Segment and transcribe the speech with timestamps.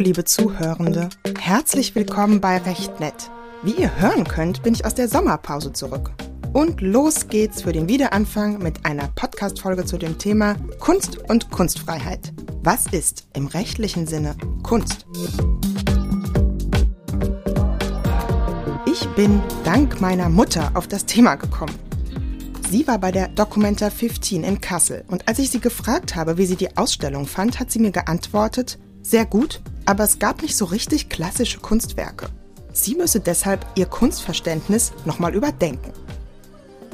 [0.00, 1.10] liebe Zuhörende.
[1.38, 3.30] Herzlich willkommen bei Recht Nett.
[3.62, 6.12] Wie ihr hören könnt, bin ich aus der Sommerpause zurück.
[6.54, 12.32] Und los geht's für den Wiederanfang mit einer Podcast-Folge zu dem Thema Kunst und Kunstfreiheit.
[12.62, 15.06] Was ist im rechtlichen Sinne Kunst?
[18.86, 21.78] Ich bin dank meiner Mutter auf das Thema gekommen.
[22.70, 26.46] Sie war bei der Documenta 15 in Kassel und als ich sie gefragt habe, wie
[26.46, 30.66] sie die Ausstellung fand, hat sie mir geantwortet, sehr gut, aber es gab nicht so
[30.66, 32.28] richtig klassische Kunstwerke.
[32.72, 35.92] Sie müsse deshalb ihr Kunstverständnis nochmal überdenken.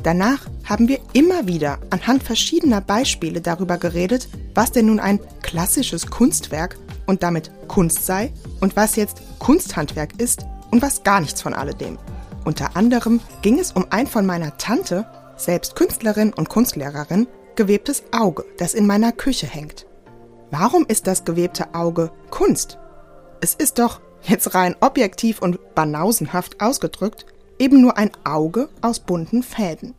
[0.02, 6.06] Danach haben wir immer wieder anhand verschiedener Beispiele darüber geredet, was denn nun ein klassisches
[6.06, 11.52] Kunstwerk und damit Kunst sei und was jetzt Kunsthandwerk ist und was gar nichts von
[11.52, 11.98] alledem.
[12.46, 15.04] Unter anderem ging es um ein von meiner Tante
[15.36, 19.86] selbst Künstlerin und Kunstlehrerin, gewebtes Auge, das in meiner Küche hängt.
[20.50, 22.78] Warum ist das gewebte Auge Kunst?
[23.40, 27.26] Es ist doch, jetzt rein objektiv und banausenhaft ausgedrückt,
[27.58, 29.94] eben nur ein Auge aus bunten Fäden.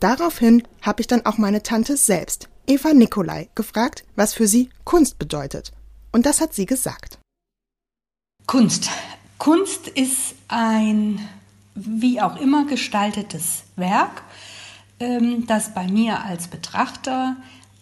[0.00, 5.18] Daraufhin habe ich dann auch meine Tante selbst, Eva Nikolai, gefragt, was für sie Kunst
[5.18, 5.72] bedeutet.
[6.12, 7.18] Und das hat sie gesagt.
[8.46, 8.90] Kunst.
[9.38, 11.20] Kunst ist ein
[11.74, 14.22] wie auch immer gestaltetes Werk,
[15.00, 17.36] ähm, das bei mir als Betrachter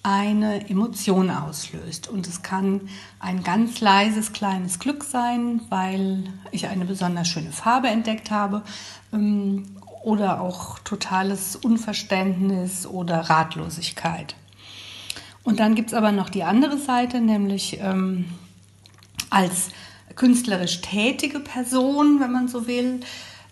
[0.06, 2.06] eine Emotion auslöst.
[2.06, 2.82] Und es kann
[3.18, 8.62] ein ganz leises, kleines Glück sein, weil ich eine besonders schöne Farbe entdeckt habe.
[9.12, 9.66] Ähm,
[10.04, 14.36] oder auch totales Unverständnis oder Ratlosigkeit.
[15.42, 18.26] Und dann gibt es aber noch die andere Seite, nämlich ähm,
[19.28, 19.70] als
[20.14, 23.00] künstlerisch tätige Person, wenn man so will,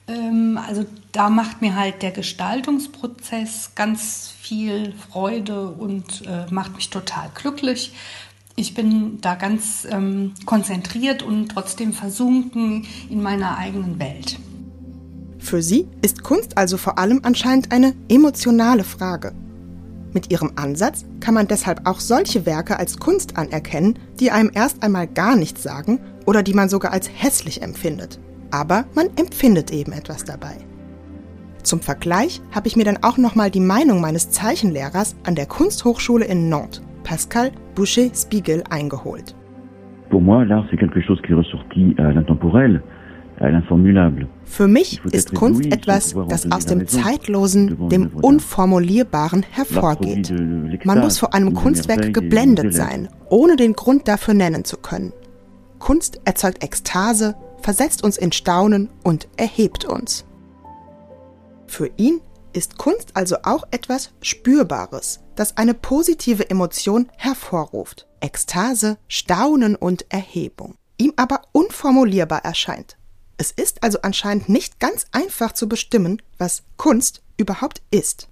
[0.07, 7.31] also da macht mir halt der Gestaltungsprozess ganz viel Freude und äh, macht mich total
[7.35, 7.93] glücklich.
[8.57, 14.39] Ich bin da ganz ähm, konzentriert und trotzdem versunken in meiner eigenen Welt.
[15.39, 19.35] Für sie ist Kunst also vor allem anscheinend eine emotionale Frage.
[20.13, 24.83] Mit ihrem Ansatz kann man deshalb auch solche Werke als Kunst anerkennen, die einem erst
[24.83, 28.21] einmal gar nichts sagen oder die man sogar als hässlich empfindet
[28.55, 30.57] aber man empfindet eben etwas dabei.
[31.65, 36.25] Zum Vergleich habe ich mir dann auch nochmal die Meinung meines Zeichenlehrers an der Kunsthochschule
[36.25, 39.35] in Nantes, Pascal Boucher-Spiegel, eingeholt.
[40.11, 42.81] Pour moi, l'art c'est quelque chose qui est ressorti à l'intemporel,
[43.41, 44.29] à l'informulable.
[44.45, 50.33] Für mich ist Kunst etwas, das aus dem Zeitlosen, dem Unformulierbaren hervorgeht.
[50.85, 55.13] Man muss vor einem Kunstwerk geblendet sein, ohne den Grund dafür nennen zu können.
[55.81, 60.27] Kunst erzeugt Ekstase, versetzt uns in Staunen und erhebt uns.
[61.67, 62.21] Für ihn
[62.53, 68.07] ist Kunst also auch etwas Spürbares, das eine positive Emotion hervorruft.
[68.21, 70.75] Ekstase, Staunen und Erhebung.
[70.99, 72.99] Ihm aber unformulierbar erscheint.
[73.39, 78.29] Es ist also anscheinend nicht ganz einfach zu bestimmen, was Kunst überhaupt ist.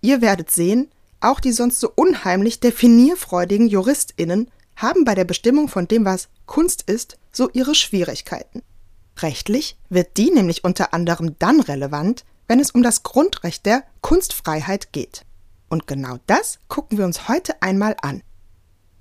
[0.00, 5.88] Ihr werdet sehen, auch die sonst so unheimlich definierfreudigen JuristInnen haben bei der Bestimmung von
[5.88, 8.62] dem, was Kunst ist, so ihre Schwierigkeiten.
[9.18, 14.92] Rechtlich wird die nämlich unter anderem dann relevant, wenn es um das Grundrecht der Kunstfreiheit
[14.92, 15.24] geht.
[15.68, 18.22] Und genau das gucken wir uns heute einmal an.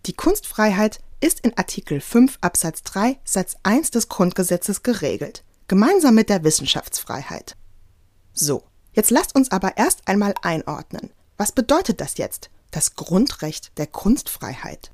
[0.05, 6.29] Die Kunstfreiheit ist in Artikel 5 Absatz 3 Satz 1 des Grundgesetzes geregelt, gemeinsam mit
[6.29, 7.55] der Wissenschaftsfreiheit.
[8.33, 11.11] So, jetzt lasst uns aber erst einmal einordnen.
[11.37, 14.91] Was bedeutet das jetzt, das Grundrecht der Kunstfreiheit?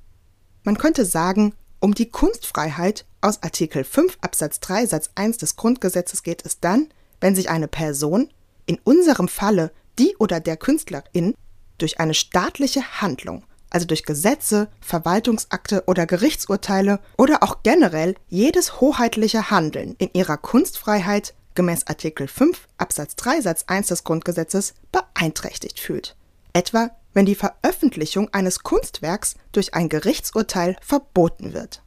[0.63, 6.23] Man könnte sagen, um die Kunstfreiheit aus Artikel 5 Absatz 3 Satz 1 des Grundgesetzes
[6.23, 6.87] geht es dann,
[7.19, 8.29] wenn sich eine Person,
[8.65, 11.33] in unserem Falle die oder der Künstlerin,
[11.77, 19.49] durch eine staatliche Handlung, also durch Gesetze, Verwaltungsakte oder Gerichtsurteile oder auch generell jedes hoheitliche
[19.49, 26.15] Handeln in ihrer Kunstfreiheit gemäß Artikel 5 Absatz 3 Satz 1 des Grundgesetzes beeinträchtigt fühlt.
[26.53, 31.83] Etwa wenn die Veröffentlichung eines Kunstwerks durch ein Gerichtsurteil verboten wird.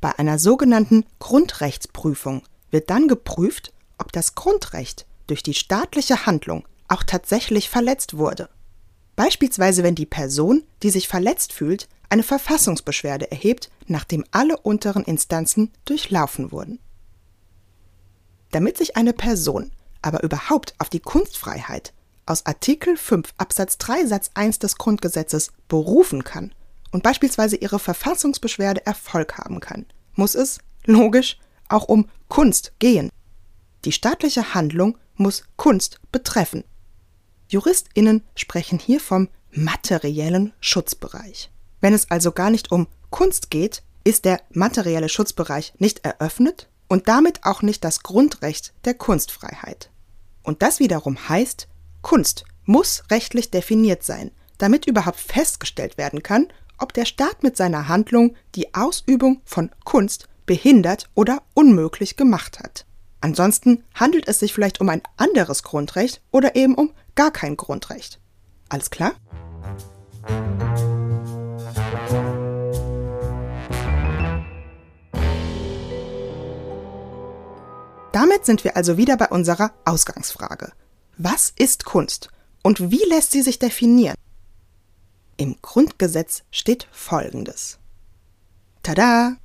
[0.00, 7.04] Bei einer sogenannten Grundrechtsprüfung wird dann geprüft, ob das Grundrecht durch die staatliche Handlung auch
[7.04, 8.48] tatsächlich verletzt wurde.
[9.16, 15.70] Beispielsweise wenn die Person, die sich verletzt fühlt, eine Verfassungsbeschwerde erhebt, nachdem alle unteren Instanzen
[15.84, 16.80] durchlaufen wurden.
[18.50, 19.70] Damit sich eine Person
[20.02, 21.92] aber überhaupt auf die Kunstfreiheit
[22.30, 26.54] aus Artikel 5 Absatz 3 Satz 1 des Grundgesetzes berufen kann
[26.92, 31.38] und beispielsweise ihre Verfassungsbeschwerde Erfolg haben kann, muss es, logisch,
[31.68, 33.10] auch um Kunst gehen.
[33.84, 36.64] Die staatliche Handlung muss Kunst betreffen.
[37.48, 41.50] Juristinnen sprechen hier vom materiellen Schutzbereich.
[41.80, 47.08] Wenn es also gar nicht um Kunst geht, ist der materielle Schutzbereich nicht eröffnet und
[47.08, 49.90] damit auch nicht das Grundrecht der Kunstfreiheit.
[50.42, 51.68] Und das wiederum heißt,
[52.02, 56.48] Kunst muss rechtlich definiert sein, damit überhaupt festgestellt werden kann,
[56.78, 62.86] ob der Staat mit seiner Handlung die Ausübung von Kunst behindert oder unmöglich gemacht hat.
[63.20, 68.18] Ansonsten handelt es sich vielleicht um ein anderes Grundrecht oder eben um gar kein Grundrecht.
[68.70, 69.12] Alles klar?
[78.12, 80.72] Damit sind wir also wieder bei unserer Ausgangsfrage.
[81.22, 82.30] Was ist Kunst
[82.62, 84.14] und wie lässt sie sich definieren?
[85.36, 87.78] Im Grundgesetz steht Folgendes.
[88.82, 89.36] Tada!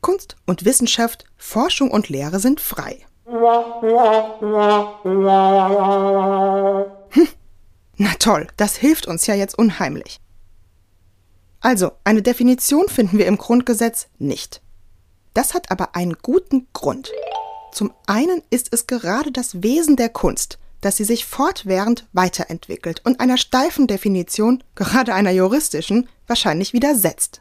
[0.00, 3.04] Kunst und Wissenschaft, Forschung und Lehre sind frei.
[7.10, 7.28] Hm,
[7.98, 10.18] na toll, das hilft uns ja jetzt unheimlich.
[11.60, 14.62] Also, eine Definition finden wir im Grundgesetz nicht.
[15.34, 17.12] Das hat aber einen guten Grund.
[17.70, 23.20] Zum einen ist es gerade das Wesen der Kunst, dass sie sich fortwährend weiterentwickelt und
[23.20, 27.40] einer steifen Definition, gerade einer juristischen, wahrscheinlich widersetzt.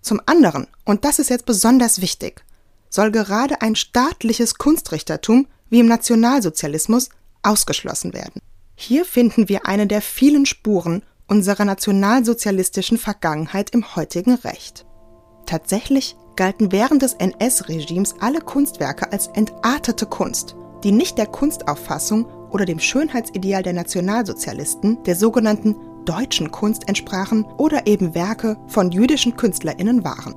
[0.00, 2.44] Zum anderen, und das ist jetzt besonders wichtig,
[2.90, 7.08] soll gerade ein staatliches Kunstrichtertum wie im Nationalsozialismus
[7.42, 8.42] ausgeschlossen werden.
[8.74, 14.84] Hier finden wir eine der vielen Spuren unserer nationalsozialistischen Vergangenheit im heutigen Recht.
[15.46, 22.64] Tatsächlich galten während des NS-Regimes alle Kunstwerke als entartete Kunst, die nicht der Kunstauffassung oder
[22.64, 30.04] dem Schönheitsideal der Nationalsozialisten, der sogenannten deutschen Kunst entsprachen oder eben Werke von jüdischen Künstlerinnen
[30.04, 30.34] waren.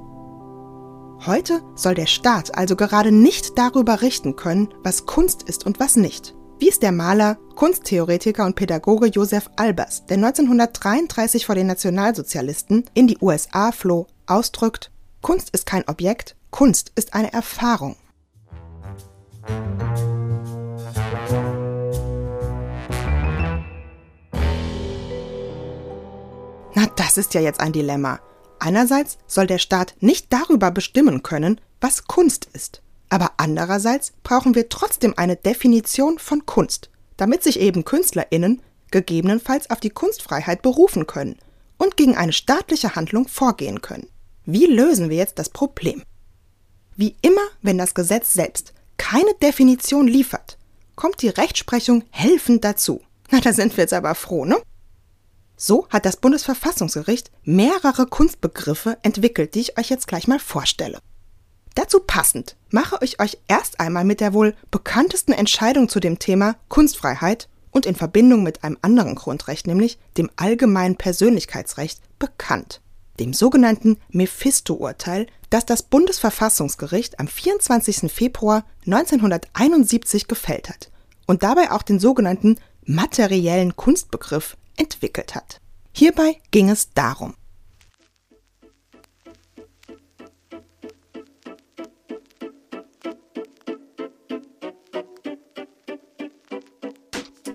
[1.25, 5.95] Heute soll der Staat also gerade nicht darüber richten können, was Kunst ist und was
[5.95, 6.35] nicht.
[6.59, 13.07] Wie es der Maler, Kunsttheoretiker und Pädagoge Josef Albers, der 1933 vor den Nationalsozialisten in
[13.07, 14.91] die USA floh, ausdrückt,
[15.21, 17.95] Kunst ist kein Objekt, Kunst ist eine Erfahrung.
[26.75, 28.19] Na, das ist ja jetzt ein Dilemma.
[28.59, 32.81] Einerseits soll der Staat nicht darüber bestimmen können, was Kunst ist.
[33.09, 38.61] Aber andererseits brauchen wir trotzdem eine Definition von Kunst, damit sich eben Künstlerinnen
[38.91, 41.37] gegebenenfalls auf die Kunstfreiheit berufen können
[41.77, 44.09] und gegen eine staatliche Handlung vorgehen können.
[44.45, 46.03] Wie lösen wir jetzt das Problem?
[46.97, 50.57] Wie immer, wenn das Gesetz selbst keine Definition liefert,
[50.95, 53.01] kommt die Rechtsprechung helfend dazu.
[53.31, 54.57] Na, da sind wir jetzt aber froh, ne?
[55.57, 60.99] So hat das Bundesverfassungsgericht mehrere Kunstbegriffe entwickelt, die ich euch jetzt gleich mal vorstelle.
[61.75, 66.55] Dazu passend mache ich euch erst einmal mit der wohl bekanntesten Entscheidung zu dem Thema
[66.69, 72.81] Kunstfreiheit und in Verbindung mit einem anderen Grundrecht, nämlich dem allgemeinen Persönlichkeitsrecht, bekannt,
[73.19, 78.11] dem sogenannten Mephisto-Urteil, das das Bundesverfassungsgericht am 24.
[78.11, 80.91] Februar 1971 gefällt hat
[81.25, 85.59] und dabei auch den sogenannten materiellen Kunstbegriff entwickelt hat.
[85.91, 87.35] Hierbei ging es darum,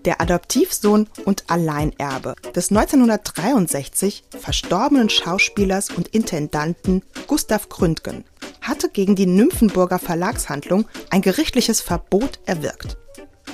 [0.05, 8.25] der Adoptivsohn und Alleinerbe des 1963 verstorbenen Schauspielers und Intendanten Gustav Gründgen
[8.61, 12.97] hatte gegen die Nymphenburger Verlagshandlung ein gerichtliches Verbot erwirkt.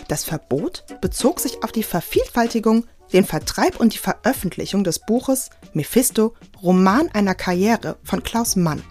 [0.08, 6.34] Das Verbot bezog sich auf die Vervielfältigung den Vertreib und die Veröffentlichung des Buches Mephisto
[6.62, 8.82] Roman einer Karriere von Klaus Mann.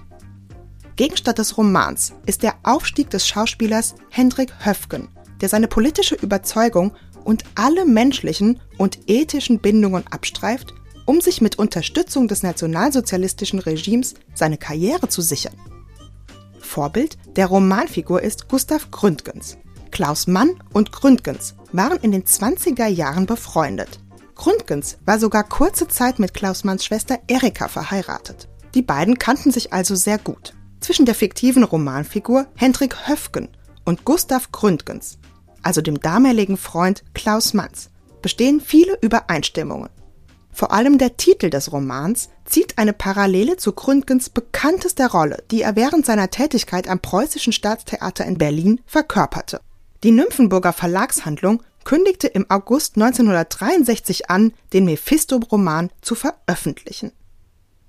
[0.95, 5.09] Gegenstand des Romans ist der Aufstieg des Schauspielers Hendrik Höfgen,
[5.41, 6.93] der seine politische Überzeugung
[7.25, 10.73] und alle menschlichen und ethischen Bindungen abstreift,
[11.05, 15.55] um sich mit Unterstützung des nationalsozialistischen Regimes seine Karriere zu sichern.
[16.59, 19.57] Vorbild der Romanfigur ist Gustav Gründgens.
[19.91, 23.99] Klaus Mann und Gründgens waren in den 20er Jahren befreundet.
[24.35, 28.47] Gründgens war sogar kurze Zeit mit Klaus Manns Schwester Erika verheiratet.
[28.73, 30.53] Die beiden kannten sich also sehr gut.
[30.81, 33.49] Zwischen der fiktiven Romanfigur Hendrik Höfgen
[33.85, 35.17] und Gustav Gründgens,
[35.63, 37.89] also dem damaligen Freund Klaus Manns,
[38.21, 39.89] bestehen viele Übereinstimmungen.
[40.51, 45.75] Vor allem der Titel des Romans zieht eine Parallele zu Gründgens bekanntester Rolle, die er
[45.75, 49.59] während seiner Tätigkeit am Preußischen Staatstheater in Berlin verkörperte.
[50.03, 57.13] Die Nymphenburger Verlagshandlung kündigte im August 1963 an, den Mephisto-Roman zu veröffentlichen.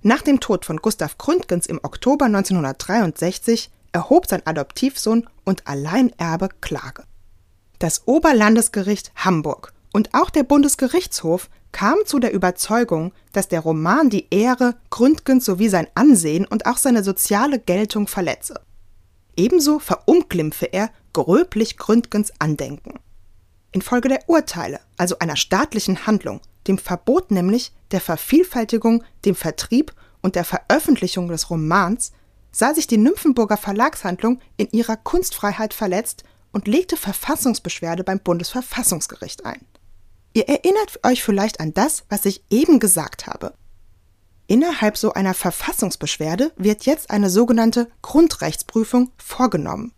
[0.03, 7.03] Nach dem Tod von Gustav Gründgens im Oktober 1963 erhob sein Adoptivsohn und Alleinerbe Klage.
[7.81, 14.26] Das Oberlandesgericht Hamburg Und auch der Bundesgerichtshof kam zu der Überzeugung, dass der Roman die
[14.31, 18.61] Ehre Gründgens sowie sein Ansehen und auch seine soziale Geltung verletze.
[19.37, 22.99] Ebenso verunglimpfe er gröblich Gründgens Andenken.
[23.73, 30.35] Infolge der Urteile, also einer staatlichen Handlung, dem Verbot nämlich der Vervielfältigung, dem Vertrieb und
[30.35, 32.13] der Veröffentlichung des Romans,
[32.53, 39.61] sah sich die Nymphenburger Verlagshandlung in ihrer Kunstfreiheit verletzt und legte Verfassungsbeschwerde beim Bundesverfassungsgericht ein.
[40.33, 43.55] Ihr erinnert euch vielleicht an das, was ich eben gesagt habe.
[44.47, 49.93] Innerhalb so einer Verfassungsbeschwerde wird jetzt eine sogenannte Grundrechtsprüfung vorgenommen.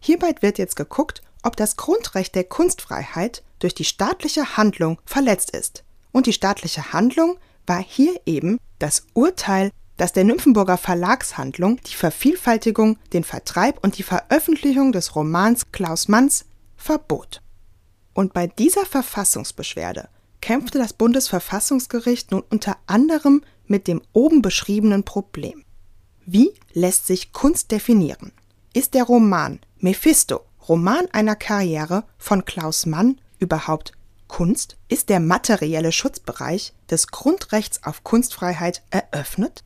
[0.00, 5.84] Hierbei wird jetzt geguckt, ob das Grundrecht der Kunstfreiheit durch die staatliche Handlung verletzt ist.
[6.12, 12.98] Und die staatliche Handlung war hier eben das Urteil, dass der Nymphenburger Verlagshandlung die Vervielfältigung,
[13.12, 16.44] den Vertreib und die Veröffentlichung des Romans Klaus Manns
[16.76, 17.40] verbot.
[18.12, 20.08] Und bei dieser Verfassungsbeschwerde
[20.40, 25.64] kämpfte das Bundesverfassungsgericht nun unter anderem mit dem oben beschriebenen Problem.
[26.24, 28.32] Wie lässt sich Kunst definieren?
[28.74, 33.92] Ist der Roman Mephisto, Roman einer Karriere von Klaus Mann überhaupt
[34.26, 34.76] Kunst?
[34.88, 39.62] Ist der materielle Schutzbereich des Grundrechts auf Kunstfreiheit eröffnet?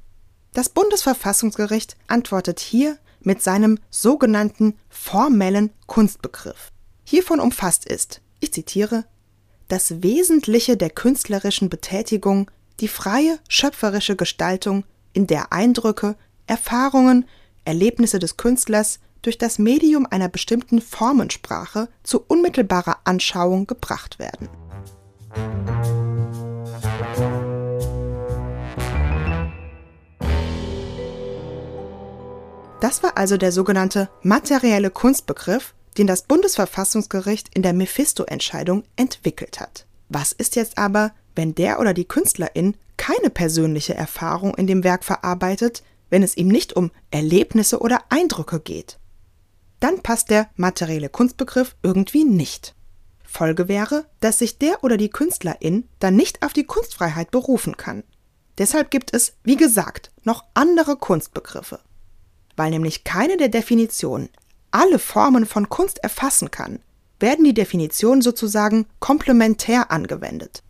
[0.52, 6.70] Das Bundesverfassungsgericht antwortet hier mit seinem sogenannten formellen Kunstbegriff.
[7.04, 9.04] Hiervon umfasst ist, ich zitiere,
[9.68, 16.16] das Wesentliche der künstlerischen Betätigung, die freie schöpferische Gestaltung, in der Eindrücke,
[16.46, 17.26] Erfahrungen,
[17.64, 24.48] Erlebnisse des Künstlers durch das Medium einer bestimmten Formensprache zu unmittelbarer Anschauung gebracht werden.
[32.80, 39.86] Das war also der sogenannte materielle Kunstbegriff, den das Bundesverfassungsgericht in der Mephisto-Entscheidung entwickelt hat.
[40.08, 45.04] Was ist jetzt aber, wenn der oder die Künstlerin keine persönliche Erfahrung in dem Werk
[45.04, 48.98] verarbeitet, wenn es ihm nicht um Erlebnisse oder Eindrücke geht?
[49.80, 52.74] Dann passt der materielle Kunstbegriff irgendwie nicht.
[53.24, 58.04] Folge wäre, dass sich der oder die Künstlerin dann nicht auf die Kunstfreiheit berufen kann.
[58.58, 61.80] Deshalb gibt es, wie gesagt, noch andere Kunstbegriffe
[62.60, 64.28] weil nämlich keine der Definitionen
[64.70, 66.80] alle Formen von Kunst erfassen kann,
[67.18, 70.62] werden die Definitionen sozusagen komplementär angewendet.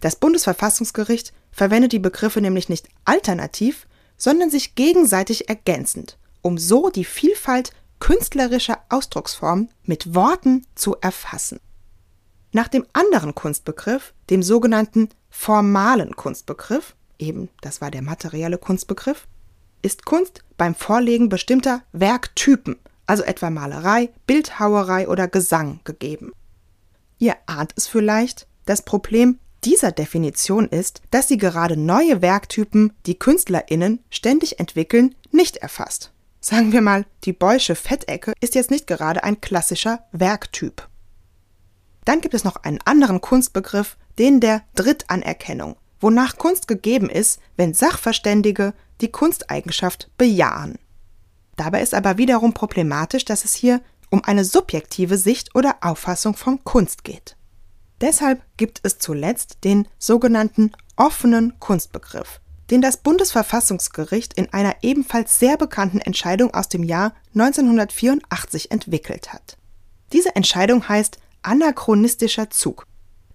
[0.00, 7.04] Das Bundesverfassungsgericht verwendet die Begriffe nämlich nicht alternativ, sondern sich gegenseitig ergänzend, um so die
[7.04, 7.72] Vielfalt
[8.04, 11.58] künstlerischer Ausdrucksformen mit Worten zu erfassen.
[12.52, 19.26] Nach dem anderen Kunstbegriff, dem sogenannten formalen Kunstbegriff, eben das war der materielle Kunstbegriff,
[19.80, 26.32] ist Kunst beim Vorlegen bestimmter Werktypen, also etwa Malerei, Bildhauerei oder Gesang, gegeben.
[27.16, 33.18] Ihr ahnt es vielleicht, das Problem dieser Definition ist, dass sie gerade neue Werktypen, die
[33.18, 36.13] KünstlerInnen ständig entwickeln, nicht erfasst.
[36.44, 40.86] Sagen wir mal, die Beusche Fettecke ist jetzt nicht gerade ein klassischer Werktyp.
[42.04, 47.72] Dann gibt es noch einen anderen Kunstbegriff, den der Drittanerkennung, wonach Kunst gegeben ist, wenn
[47.72, 50.78] Sachverständige die Kunsteigenschaft bejahen.
[51.56, 56.62] Dabei ist aber wiederum problematisch, dass es hier um eine subjektive Sicht oder Auffassung von
[56.62, 57.38] Kunst geht.
[58.02, 65.56] Deshalb gibt es zuletzt den sogenannten offenen Kunstbegriff, den das Bundesverfassungsgericht in einer ebenfalls sehr
[65.56, 69.56] bekannten Entscheidung aus dem Jahr 1984 entwickelt hat.
[70.12, 72.86] Diese Entscheidung heißt anachronistischer Zug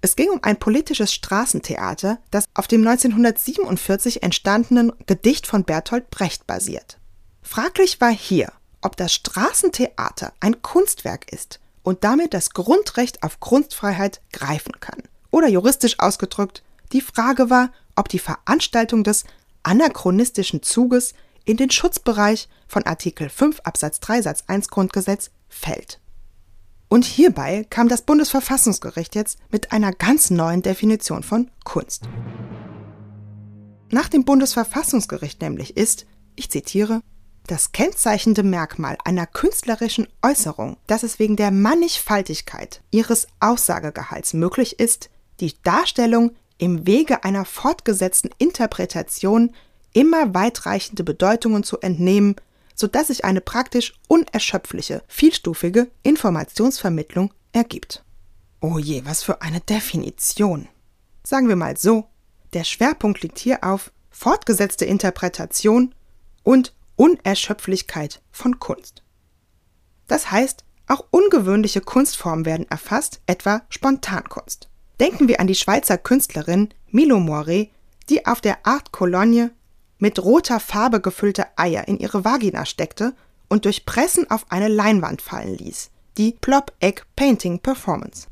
[0.01, 6.47] es ging um ein politisches Straßentheater, das auf dem 1947 entstandenen Gedicht von Bertolt Brecht
[6.47, 6.97] basiert.
[7.41, 14.21] Fraglich war hier, ob das Straßentheater ein Kunstwerk ist und damit das Grundrecht auf Kunstfreiheit
[14.31, 15.03] greifen kann.
[15.31, 19.25] Oder juristisch ausgedrückt, die Frage war, ob die Veranstaltung des
[19.61, 21.13] anachronistischen Zuges
[21.45, 25.99] in den Schutzbereich von Artikel 5 Absatz 3 Satz 1 Grundgesetz fällt.
[26.87, 32.09] Und hierbei kam das Bundesverfassungsgericht jetzt mit einer ganz neuen Definition von Kunst.
[33.91, 37.01] Nach dem Bundesverfassungsgericht nämlich ist, ich zitiere,
[37.47, 45.09] das kennzeichnende Merkmal einer künstlerischen Äußerung, dass es wegen der Mannigfaltigkeit ihres Aussagegehalts möglich ist,
[45.39, 49.55] die Darstellung im Wege einer fortgesetzten Interpretation
[49.93, 52.35] immer weitreichende Bedeutungen zu entnehmen
[52.79, 58.05] sodass sich eine praktisch unerschöpfliche, vielstufige Informationsvermittlung ergibt.
[58.61, 60.69] Oh je, was für eine Definition.
[61.23, 62.05] Sagen wir mal so,
[62.53, 65.93] der Schwerpunkt liegt hier auf fortgesetzte Interpretation
[66.43, 69.03] und Unerschöpflichkeit von Kunst.
[70.07, 74.69] Das heißt, auch ungewöhnliche Kunstformen werden erfasst, etwa Spontankunst.
[74.99, 77.69] Denken wir an die Schweizer Künstlerin Milo Moiré,
[78.09, 79.51] die auf der Art Cologne
[79.97, 83.13] mit roter Farbe gefüllte Eier in ihre Vagina steckte
[83.47, 88.27] und durch Pressen auf eine Leinwand fallen ließ, die Plop Egg Painting Performance.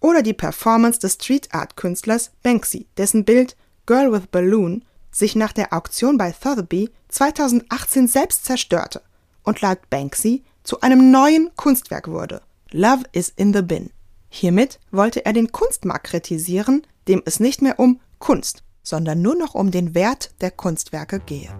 [0.00, 5.52] Oder die Performance des Street Art Künstlers Banksy, dessen Bild Girl with Balloon sich nach
[5.52, 9.02] der Auktion bei Sotheby 2018 selbst zerstörte
[9.44, 12.42] und laut Banksy zu einem neuen Kunstwerk wurde.
[12.70, 13.90] Love is in the bin.
[14.34, 19.54] Hiermit wollte er den Kunstmarkt kritisieren, dem es nicht mehr um Kunst, sondern nur noch
[19.54, 21.50] um den Wert der Kunstwerke gehe.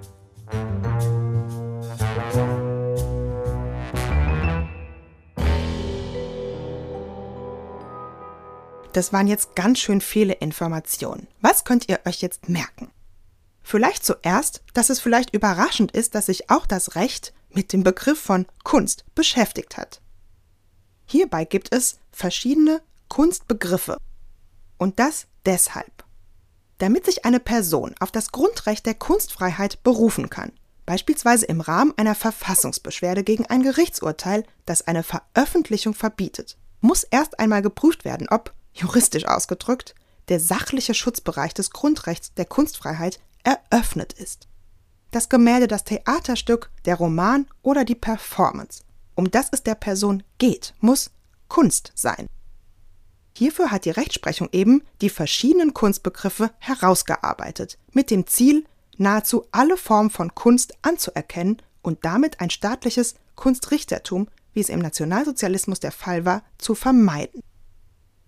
[8.94, 11.28] Das waren jetzt ganz schön viele Informationen.
[11.42, 12.90] Was könnt ihr euch jetzt merken?
[13.62, 18.18] Vielleicht zuerst, dass es vielleicht überraschend ist, dass sich auch das Recht mit dem Begriff
[18.18, 20.01] von Kunst beschäftigt hat.
[21.12, 23.98] Hierbei gibt es verschiedene Kunstbegriffe.
[24.78, 26.04] Und das deshalb.
[26.78, 30.52] Damit sich eine Person auf das Grundrecht der Kunstfreiheit berufen kann,
[30.86, 37.60] beispielsweise im Rahmen einer Verfassungsbeschwerde gegen ein Gerichtsurteil, das eine Veröffentlichung verbietet, muss erst einmal
[37.60, 39.94] geprüft werden, ob, juristisch ausgedrückt,
[40.30, 44.48] der sachliche Schutzbereich des Grundrechts der Kunstfreiheit eröffnet ist.
[45.10, 48.82] Das Gemälde, das Theaterstück, der Roman oder die Performance,
[49.14, 51.10] um das es der Person geht, muss
[51.48, 52.26] Kunst sein.
[53.36, 58.64] Hierfür hat die Rechtsprechung eben die verschiedenen Kunstbegriffe herausgearbeitet, mit dem Ziel,
[58.98, 65.80] nahezu alle Formen von Kunst anzuerkennen und damit ein staatliches Kunstrichtertum, wie es im Nationalsozialismus
[65.80, 67.40] der Fall war, zu vermeiden.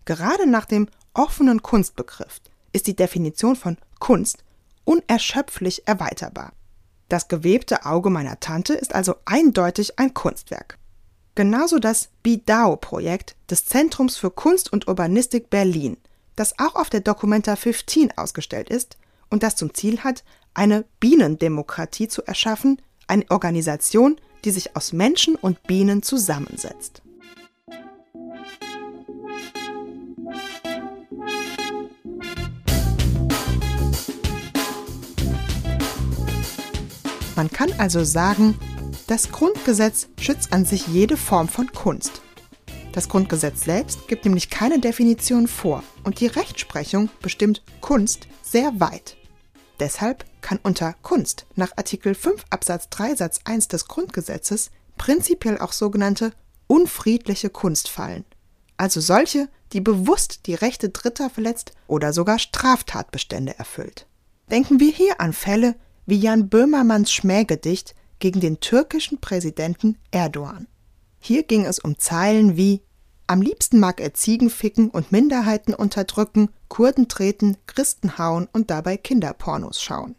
[0.04, 2.40] Gerade nach dem offenen Kunstbegriff
[2.72, 4.44] ist die Definition von Kunst
[4.84, 6.52] unerschöpflich erweiterbar.
[7.08, 10.78] Das gewebte Auge meiner Tante ist also eindeutig ein Kunstwerk.
[11.34, 15.96] Genauso das BIDAO-Projekt des Zentrums für Kunst und Urbanistik Berlin,
[16.36, 18.96] das auch auf der Documenta 15 ausgestellt ist
[19.30, 25.34] und das zum Ziel hat, eine Bienendemokratie zu erschaffen, eine Organisation, die sich aus Menschen
[25.34, 27.02] und Bienen zusammensetzt.
[37.36, 38.58] Man kann also sagen,
[39.06, 42.22] das Grundgesetz schützt an sich jede Form von Kunst.
[42.92, 49.16] Das Grundgesetz selbst gibt nämlich keine Definition vor und die Rechtsprechung bestimmt Kunst sehr weit.
[49.80, 55.72] Deshalb kann unter Kunst nach Artikel 5 Absatz 3 Satz 1 des Grundgesetzes prinzipiell auch
[55.72, 56.32] sogenannte
[56.68, 58.24] unfriedliche Kunst fallen,
[58.76, 64.06] also solche, die bewusst die Rechte Dritter verletzt oder sogar Straftatbestände erfüllt.
[64.50, 65.74] Denken wir hier an Fälle
[66.06, 70.66] wie Jan Böhmermanns Schmähgedicht gegen den türkischen Präsidenten Erdogan.
[71.18, 72.82] Hier ging es um Zeilen wie
[73.26, 78.98] Am liebsten mag er Ziegen ficken und Minderheiten unterdrücken, Kurden treten, Christen hauen und dabei
[78.98, 80.14] Kinderpornos schauen.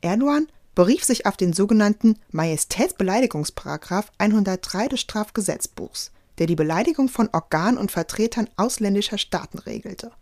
[0.00, 7.78] Erdogan berief sich auf den sogenannten Majestätsbeleidigungsparagraf 103 des Strafgesetzbuchs, der die Beleidigung von Organen
[7.78, 10.12] und Vertretern ausländischer Staaten regelte.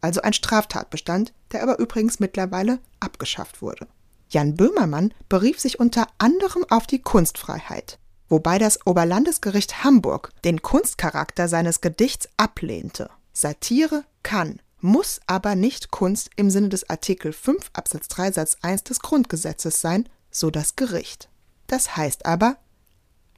[0.00, 3.86] Also ein Straftatbestand, der aber übrigens mittlerweile abgeschafft wurde.
[4.28, 11.48] Jan Böhmermann berief sich unter anderem auf die Kunstfreiheit, wobei das Oberlandesgericht Hamburg den Kunstcharakter
[11.48, 13.10] seines Gedichts ablehnte.
[13.32, 18.84] Satire kann, muss aber nicht Kunst im Sinne des Artikel 5 Absatz 3 Satz 1
[18.84, 21.28] des Grundgesetzes sein, so das Gericht.
[21.66, 22.58] Das heißt aber,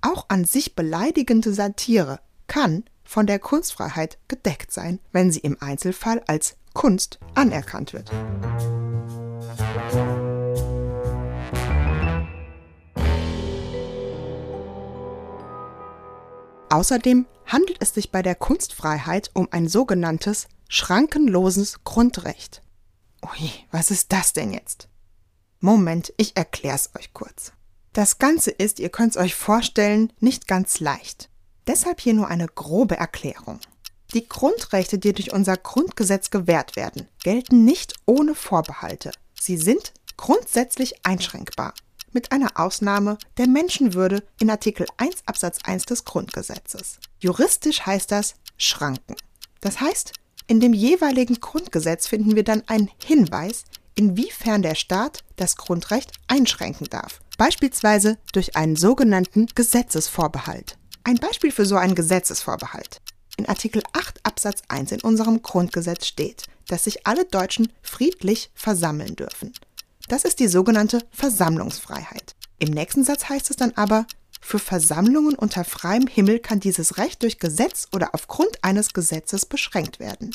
[0.01, 6.23] auch an sich beleidigende Satire kann von der Kunstfreiheit gedeckt sein, wenn sie im Einzelfall
[6.27, 8.11] als Kunst anerkannt wird.
[16.77, 22.61] Außerdem handelt es sich bei der Kunstfreiheit um ein sogenanntes schrankenloses Grundrecht.
[23.25, 24.91] Ui, was ist das denn jetzt?
[25.59, 27.53] Moment, ich erklär's euch kurz.
[27.95, 31.31] Das Ganze ist, ihr könnt's euch vorstellen, nicht ganz leicht.
[31.67, 33.59] Deshalb hier nur eine grobe Erklärung.
[34.13, 39.13] Die Grundrechte, die durch unser Grundgesetz gewährt werden, gelten nicht ohne Vorbehalte.
[39.41, 41.73] Sie sind grundsätzlich einschränkbar
[42.17, 46.99] mit einer Ausnahme der Menschenwürde in Artikel 1 Absatz 1 des Grundgesetzes.
[47.21, 49.17] Juristisch heißt das Schranken.
[49.61, 50.15] Das heißt,
[50.47, 53.65] in dem jeweiligen Grundgesetz finden wir dann einen Hinweis,
[53.97, 60.79] inwiefern der Staat das Grundrecht einschränken darf, beispielsweise durch einen sogenannten Gesetzesvorbehalt.
[61.05, 63.03] Ein Beispiel für so einen Gesetzesvorbehalt.
[63.37, 69.17] In Artikel 8 Absatz 1 in unserem Grundgesetz steht, dass sich alle Deutschen friedlich versammeln
[69.17, 69.53] dürfen.
[70.09, 72.37] Das ist die sogenannte Versammlungsfreiheit.
[72.59, 74.07] Im nächsten Satz heißt es dann aber,
[74.41, 79.99] für Versammlungen unter freiem Himmel kann dieses Recht durch Gesetz oder aufgrund eines Gesetzes beschränkt
[79.99, 80.31] werden.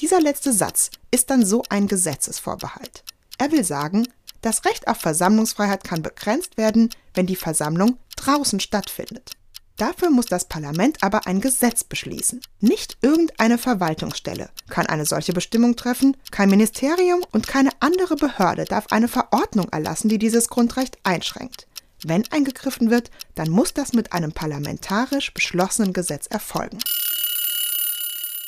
[0.00, 3.04] Dieser letzte Satz ist dann so ein Gesetzesvorbehalt.
[3.38, 4.08] Er will sagen,
[4.42, 9.32] das Recht auf Versammlungsfreiheit kann begrenzt werden, wenn die Versammlung draußen stattfindet.
[9.78, 12.40] Dafür muss das Parlament aber ein Gesetz beschließen.
[12.60, 18.88] Nicht irgendeine Verwaltungsstelle kann eine solche Bestimmung treffen, kein Ministerium und keine andere Behörde darf
[18.90, 21.68] eine Verordnung erlassen, die dieses Grundrecht einschränkt.
[22.04, 26.78] Wenn eingegriffen wird, dann muss das mit einem parlamentarisch beschlossenen Gesetz erfolgen.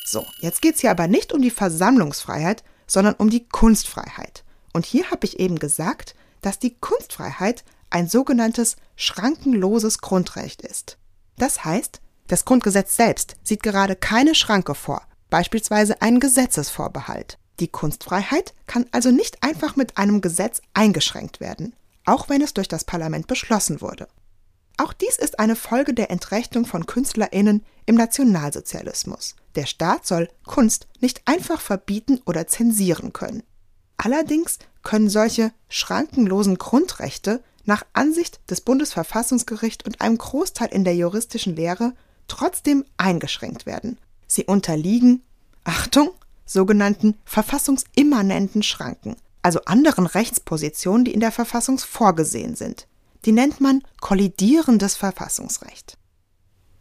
[0.04, 4.42] So, jetzt geht es hier aber nicht um die Versammlungsfreiheit, sondern um die Kunstfreiheit.
[4.72, 10.96] Und hier habe ich eben gesagt, dass die Kunstfreiheit ein sogenanntes schrankenloses Grundrecht ist.
[11.36, 17.38] Das heißt, das Grundgesetz selbst sieht gerade keine Schranke vor, beispielsweise einen Gesetzesvorbehalt.
[17.60, 22.68] Die Kunstfreiheit kann also nicht einfach mit einem Gesetz eingeschränkt werden, auch wenn es durch
[22.68, 24.08] das Parlament beschlossen wurde.
[24.78, 29.36] Auch dies ist eine Folge der Entrechtung von Künstlerinnen im Nationalsozialismus.
[29.54, 33.42] Der Staat soll Kunst nicht einfach verbieten oder zensieren können.
[33.98, 41.54] Allerdings können solche schrankenlosen Grundrechte nach Ansicht des Bundesverfassungsgerichts und einem Großteil in der juristischen
[41.54, 41.94] Lehre
[42.26, 43.96] trotzdem eingeschränkt werden.
[44.26, 45.22] Sie unterliegen,
[45.62, 46.10] Achtung,
[46.44, 52.88] sogenannten verfassungsimmanenten Schranken, also anderen Rechtspositionen, die in der Verfassung vorgesehen sind.
[53.24, 55.96] Die nennt man kollidierendes Verfassungsrecht.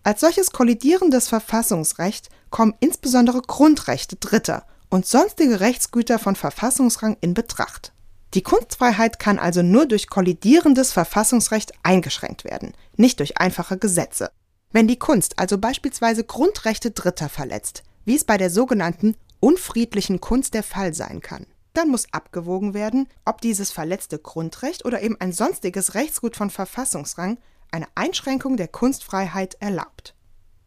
[0.02, 7.94] Als solches kollidierendes Verfassungsrecht kommen insbesondere Grundrechte Dritter und sonstige Rechtsgüter von Verfassungsrang in Betracht.
[8.36, 14.30] Die Kunstfreiheit kann also nur durch kollidierendes Verfassungsrecht eingeschränkt werden, nicht durch einfache Gesetze.
[14.72, 20.54] Wenn die Kunst also beispielsweise Grundrechte Dritter verletzt, wie es bei der sogenannten unfriedlichen Kunst
[20.54, 25.32] der Fall sein kann, dann muss abgewogen werden, ob dieses verletzte Grundrecht oder eben ein
[25.32, 27.40] sonstiges Rechtsgut von Verfassungsrang
[27.72, 30.16] eine Einschränkung der Kunstfreiheit erlaubt.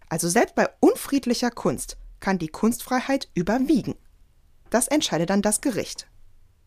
[0.08, 3.94] Also selbst bei unfriedlicher Kunst kann die Kunstfreiheit überwiegen.
[4.70, 6.08] Das entscheidet dann das Gericht.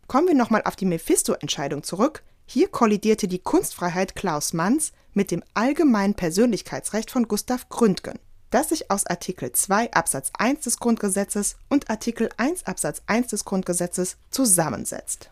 [0.07, 2.23] Kommen wir nochmal auf die Mephisto-Entscheidung zurück.
[2.45, 8.19] Hier kollidierte die Kunstfreiheit Klaus Manns mit dem allgemeinen Persönlichkeitsrecht von Gustav Gründgen,
[8.51, 13.45] das sich aus Artikel 2 Absatz 1 des Grundgesetzes und Artikel 1 Absatz 1 des
[13.45, 15.31] Grundgesetzes zusammensetzt.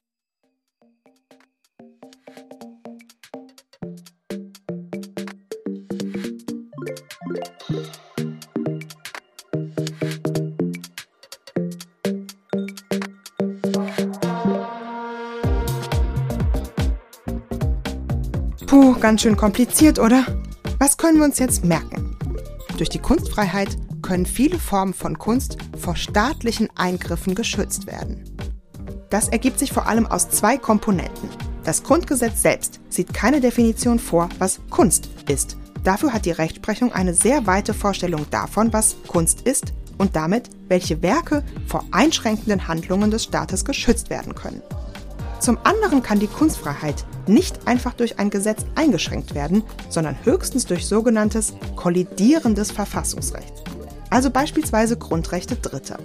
[19.04, 20.26] Ganz schön kompliziert, oder?
[20.80, 22.16] Was können wir uns jetzt merken?
[22.78, 28.24] Durch die Kunstfreiheit können viele Formen von Kunst vor staatlichen Eingriffen geschützt werden.
[29.10, 31.28] Das ergibt sich vor allem aus zwei Komponenten.
[31.66, 35.58] Das Grundgesetz selbst sieht keine Definition vor, was Kunst ist.
[35.84, 41.02] Dafür hat die Rechtsprechung eine sehr weite Vorstellung davon, was Kunst ist und damit, welche
[41.02, 44.62] Werke vor einschränkenden Handlungen des Staates geschützt werden können.
[45.42, 50.86] Zum anderen kann die Kunstfreiheit nicht einfach durch ein Gesetz eingeschränkt werden, sondern höchstens durch
[50.86, 53.64] sogenanntes kollidierendes Verfassungsrecht,
[54.10, 55.98] also beispielsweise Grundrechte Dritter.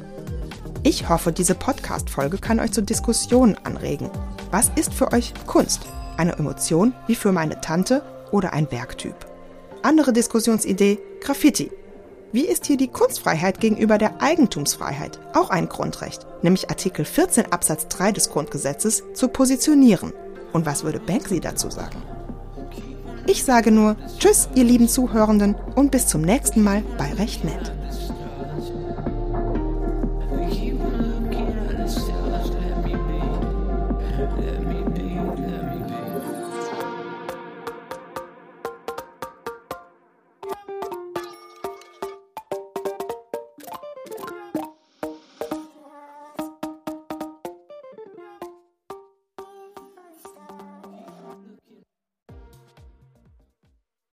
[0.83, 4.11] Ich hoffe, diese Podcast-Folge kann euch zur Diskussion anregen.
[4.51, 5.83] Was ist für euch Kunst?
[6.17, 9.15] Eine Emotion wie für meine Tante oder ein Werktyp?
[9.83, 11.71] Andere Diskussionsidee: Graffiti.
[12.31, 17.89] Wie ist hier die Kunstfreiheit gegenüber der Eigentumsfreiheit, auch ein Grundrecht, nämlich Artikel 14 Absatz
[17.89, 20.13] 3 des Grundgesetzes, zu positionieren?
[20.53, 22.03] Und was würde Banksy dazu sagen?
[23.27, 27.73] Ich sage nur Tschüss, ihr lieben Zuhörenden, und bis zum nächsten Mal bei Recht nett.
[34.41, 34.78] Let me